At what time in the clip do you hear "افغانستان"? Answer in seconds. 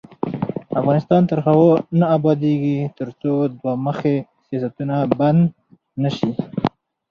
0.79-1.21